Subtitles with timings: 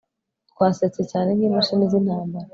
[0.51, 2.47] twasetse cyanenk' imashini zintambara